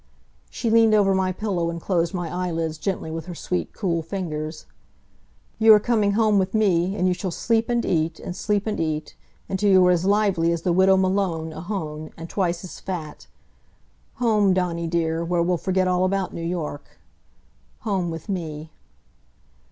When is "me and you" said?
6.55-7.13